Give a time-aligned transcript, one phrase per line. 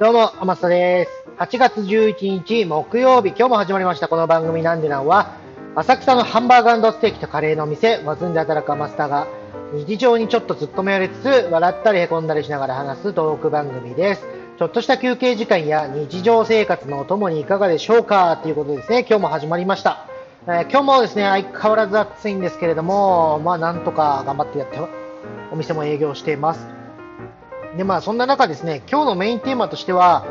[0.00, 1.10] どうも、天下です。
[1.38, 5.36] 8月11日木曜日、今日も始まりましたこの番組なんでなんは、
[5.76, 9.28] 浅草のハンバーガーステーキとカレーの店、ワズンで働くマスタが、
[9.72, 14.26] 日常にちょっと突っ込められつつ、笑ったりへこんだりしながら話すトーク番組です。
[14.58, 18.36] ちょっとした休憩時間や日常生活のお供にいかがでしょうか？
[18.42, 20.08] ということですね、今日も始まりました。
[20.48, 24.80] えー今日もですね、相変わらず暑いんですけれども、まあなんとか頑張ってやって、
[25.52, 26.66] お店も営業しています。
[27.76, 30.24] で、まあそんな中ですね、今日のメインテーマとしては、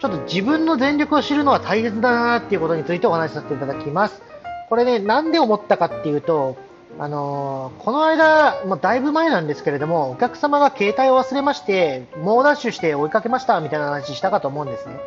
[0.00, 4.22] ちょっと自分の全力を知るのは大切だなっていうことについてお話しさせていただきます。
[4.68, 6.56] これね、なんで思ったかっていうと、
[7.00, 14.98] あのーこの間、もうだいぶ前なんですけれども、お客様が携帯を忘れまして、猛ダッシュして追いかけましたみたいな話したかと思うんですね。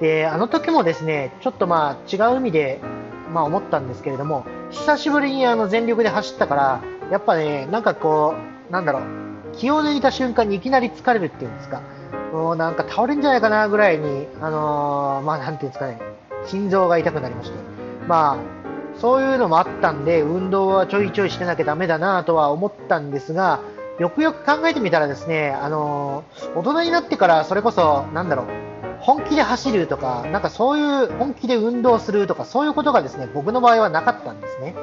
[0.00, 2.80] で、あの時もですね、ちょっとまあ違う意味で、
[3.32, 8.34] まあ思ったんですけれども、久しぶりにあの全力で走ったから、やっぱね、なんかこ
[8.68, 9.25] う、なんだろう、
[9.56, 11.82] 気を抜いた瞬間にいきなり疲れるっていうんですか、
[12.32, 15.98] もうなんか倒れるんじゃないかなぐらいに、あのーまあなんていうんですかね、
[16.46, 17.56] 心臓が痛くなりまして、
[18.06, 18.36] まあ、
[19.00, 23.60] そういうのもあったんで、運動はちょいちょいしてなきゃダメだなとは思ったんですが、
[23.98, 28.46] よくよく考えてみたらですね、あのー大人になってからそれこそ、なんだろう、
[29.00, 34.74] 本気で走るとか、なんかそういう本気で運動するとか、そういうことがですね、僕の場合はなかったんですね。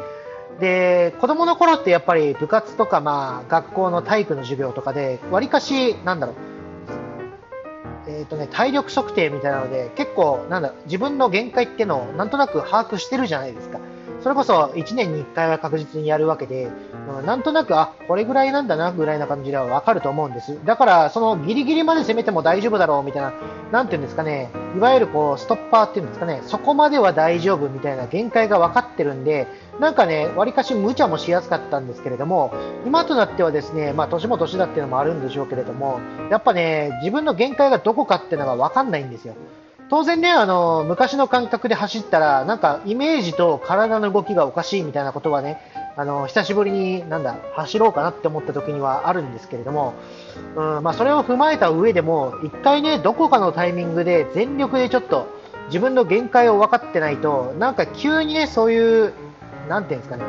[0.59, 6.35] で、子供の頃ってやっぱり部活とか、まあ、学校の体育の授業とかで、わりかし、なんだろう、
[8.07, 13.79] えーとね、体力測定みたいなので、結構、なんだ自分の限界っていうのをなんとなく把握してるじゃないですか。
[14.23, 16.71] それこそ1年に1回は確実にやるわけで、
[17.09, 20.57] うんなんとなく、あ、これぐらいなんだな、ぐらいな感じではわかると思うんです。
[20.65, 23.33] だから、そのギリギリまで攻めても大丈夫だろう、みたいな、
[23.71, 29.47] なんていうんですかね、いわゆるこう、ストッパーっていうんですかね、そこまでは大丈夫みたいな限界が分かってるんで、
[29.79, 32.53] なんかね、わりかし無茶もしやすかったんですけれども、
[32.85, 39.35] 今となってはですね、まあ、年も年だっていうのもあるんでしょうけれども、やっぱね、自分の限界がどこかっていうのが分かんないんですよ。
[39.93, 45.61] 当然ね、あの、昔の感覚で走ったら、なんかイメージと体の動きがおかしいみたいなことはね、
[45.95, 49.93] あの、久しぶりになんだ、走ろうかなって思った時にはあるんですけれども、
[50.55, 55.27] うん、まあそれを踏まえた上でも、一回ね、どこかのタイミングで全力でちょっと
[55.67, 59.13] 自分の限界を分かってないと、なんか急にね、そういう、
[59.69, 60.23] なんていうんですかね、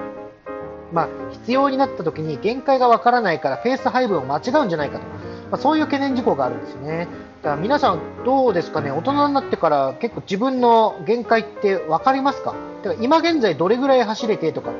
[0.92, 5.23] まあ、必要になった時に限界がわからないからペース配分を間違うんじゃないかと、
[5.54, 7.06] まあ、そういう懸念事項があるんですね。
[7.44, 12.56] だから皆さんどうですかね、大人になってから結構自分の限界って分かりますか？
[12.82, 14.72] てから今現在どれぐらい走れてとか、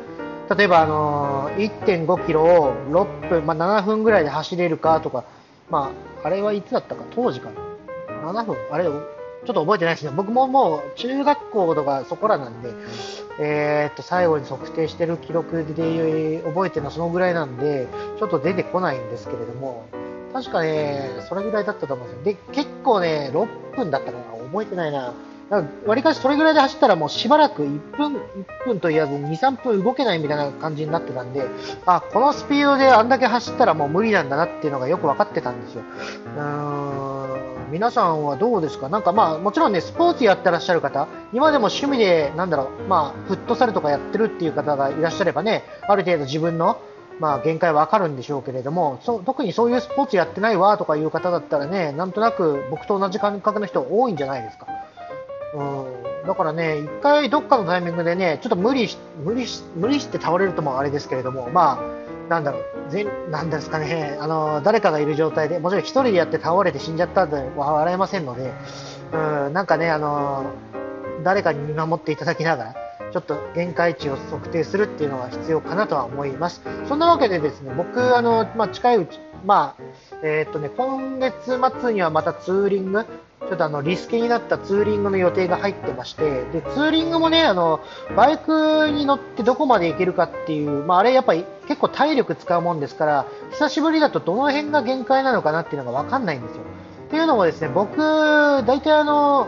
[0.56, 5.22] 例えば、あのー1.5キロを6分、まあ、7分ぐらいで走れるかとか、
[5.70, 5.92] ま
[6.24, 7.50] あ、あれはいつだったか、当時か
[8.24, 8.32] な。
[8.32, 9.00] 7分あれ、ちょっ
[9.46, 10.10] と覚えてないですね。
[10.16, 12.70] 僕ももう中学校とかそこらなんで、
[13.38, 17.86] えーっと、最後に測定してる記録で覚えてるのはそのぐらいなんで、
[18.18, 19.84] ちょっと出てこないんですけれども、
[20.34, 22.24] 確かね、それぐらいだったと思うんですよ。
[22.24, 25.14] で、結構ね、6分だったかな、覚えてないな。
[25.86, 28.18] わりかしそれぐらいで走ったらもうしばらく1分、1
[28.64, 31.46] 分と言わず2、3分動けないみたいな感じになってたんで、
[31.86, 35.82] あ、このスピードであんだけ走ったらもう無理なんだなっていうのがよく分かってたんですよ。
[36.36, 38.88] うーん、皆さんはどうですか？
[38.88, 46.78] なんかまあもちろんね、スポーツやってらっしゃる方、今でも趣味で、なんだろう、まあフットサルとかやってるっていう方がいらっしゃればね、ある程度自分の
[47.20, 54.66] まあ、限界はわかるんでしょうけれども、そ特にそういうスポーツやってないわとかいう方だったらね、なんとなく僕と同じ感覚の人多いんじゃないですか。
[55.54, 55.62] う
[56.24, 68.52] ん、だからね、一回どっかのタイミングでね、ちょっと無理し、無理し、無理して倒れるともあれですけれども、まあ、なんだろう、全、なんですかね、あの、誰かがいる状態で、もちろん一人でやって倒れて死んじゃったんでは笑えませんので、
[69.12, 70.46] うん、なんかね、あの、
[71.22, 72.74] 誰かに見守っていただきながら、
[73.14, 76.62] ちょっと限界値を測定するっていうのが必要かなとは思います。
[76.88, 79.82] そんなわけでですね、僕、あの、まあ、近いうち、まあ、
[80.24, 87.78] えーっとね、今月末にはまたツーリング、ちょっとあの、リスケになったツーリングの予定が入ってまして、で、ツーリングもね、あの、
[88.16, 96.62] バイクに乗ってどこまで行けるかっていう、まあ、あれやっぱり結構体力使うもんですから、久しぶりだとどの辺が限界なのかなっていうのがわかんないんですよ。
[97.06, 99.46] っていうのもですね、僕、大体あの、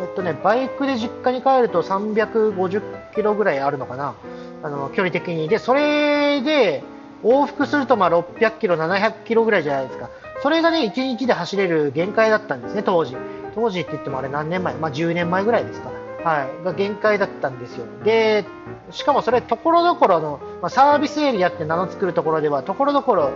[0.00, 4.14] えっとね、バイクで実家に帰ると350キロぐらいあるのかな、
[4.62, 5.48] あの距離的に。
[5.48, 6.82] で、それで
[7.24, 10.08] 往復するとまあ600キロ、700キロぐらいじゃないですか。
[10.42, 13.16] それがね、1日で走れる限界だったんですね、当時。
[13.54, 14.74] 当時って言ってもあれ何年前？
[14.74, 15.90] まあ10年前ぐらいですか。
[16.22, 16.64] はい。
[16.64, 17.86] が限界だったんですよ。
[18.04, 18.44] で、
[18.90, 23.30] しかもそれ、ところどころの、まあ、サービスエリアって名の作るところでは、ところどころ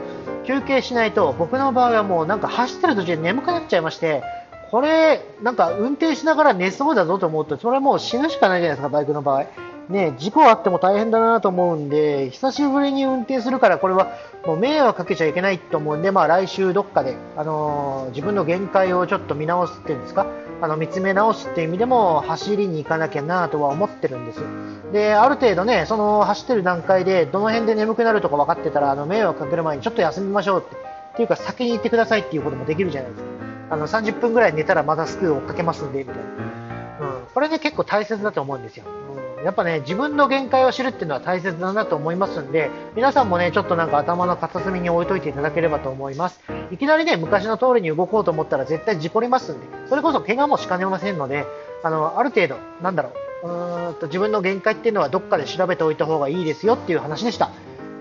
[0.45, 4.25] 休憩しないと、僕の場合はもうなんか走ってる途中で眠くなっちゃいまして、
[4.73, 9.45] これ、なんか運転しながら寝そうだぞと思うと、それはもう死ぬしかないじゃないですか、バイクの場合。
[9.91, 14.17] ね、事故あっても大変だなと思うんで、久しぶりに運転するから、これは
[14.47, 20.25] もう迷惑かけちゃいけないと思うんで、まあ来週どっかで、あのー、自分の限界をちょっと見直すっていうんですか、
[20.63, 24.45] あの見つめ直すっていう意味でも走りに行かなきゃなとは思ってるんですよ。
[24.91, 33.52] で、ある程度ね、その走ってる段階でどの辺で眠くなるとか分かってたら、あの迷惑かける前にちょっと休みましょうって、っていうか先に行ってくださいっていうこともできるじゃないですか。
[33.73, 36.21] あの30分ぐらい寝たらまたすぐ追っかけますんで、みたいな。
[36.21, 38.85] うん、これね結構大切だと思うんですよ。
[39.17, 46.41] うんやっぱね、自分の限界を知るっていうのは大切だなと思いますんで、皆さんもね、ちょっとなんか頭の片隅に置いといていただければと思います。
[46.71, 51.45] いきなりね、昔の通りに動こうと思ったら絶対事故りますんで、それこそ怪我もしかねませんので、
[51.83, 53.11] あの、ある程度、なんだろ
[53.43, 57.51] う、うーんと自分の限界っていうのはどっかで調べておいた方がいいですよっていう話でした。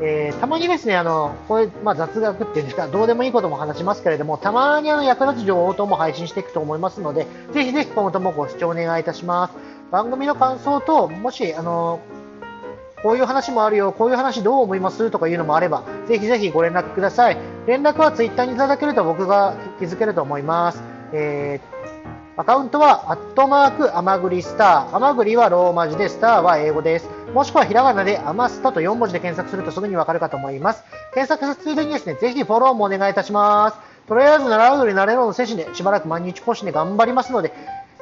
[0.03, 9.53] えー、たまにですね、あの、こういう、まあ、雑学っていうんですか、どうでもいいことも話しますけれども、たまにあの役立つ情報等も配信していくと思いますので、ぜひぜひ今後ともご視聴お願いいたします。
[9.91, 11.99] 番組の感想と、もし、あの、
[13.03, 17.37] こういう話もあるよ、こういう話どう思いますとかいうのもあれば、ぜひぜひご連絡ください。
[17.67, 20.81] 連絡はツイッターにいただけると僕が気づけると思います。
[21.13, 21.80] えー、
[22.37, 24.95] アカウントは、アットマーク、アマグリスター。
[24.95, 27.09] アマグリはローマ字で、スターは英語です。
[27.33, 30.83] もしくはひらがなで、アマスタと4文字で検索するとすぐにわかるかと思います。
[31.13, 33.77] 検索するついでにですね、ぜひフォローもお願いいたします。
[34.07, 37.53] とりあえず、習うより慣れろの精神で、しばらく毎日更新で頑張りますので、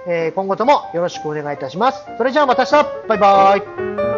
[0.08, 2.06] えー、今後ともよろしくお願いいたします。
[2.18, 4.09] それじゃあまた明日バイバイ